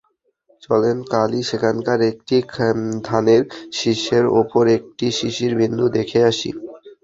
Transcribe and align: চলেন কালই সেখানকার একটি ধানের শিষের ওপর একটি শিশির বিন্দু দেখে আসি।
চলেন 0.63 0.97
কালই 1.11 1.41
সেখানকার 1.49 1.99
একটি 2.11 2.35
ধানের 3.07 3.43
শিষের 3.77 4.25
ওপর 4.41 4.63
একটি 4.77 5.07
শিশির 5.19 5.53
বিন্দু 5.59 5.85
দেখে 5.97 6.19
আসি। 6.29 6.49